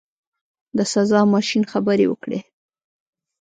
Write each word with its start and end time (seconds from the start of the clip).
د 0.77 0.79
سزا 0.91 1.21
ماشین 1.33 1.63
خبرې 1.71 2.05
وکړې. 2.09 2.39